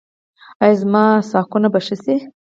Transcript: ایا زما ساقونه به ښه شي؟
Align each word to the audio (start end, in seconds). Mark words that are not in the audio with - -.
ایا 0.63 0.77
زما 0.81 1.05
ساقونه 1.31 1.67
به 1.73 1.79
ښه 1.85 1.95
شي؟ 2.03 2.15